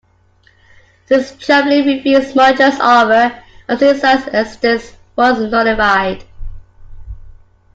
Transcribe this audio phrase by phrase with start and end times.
[1.05, 6.23] Since Jubilee refused Mojo's offer, Abcissa's existence was nullified.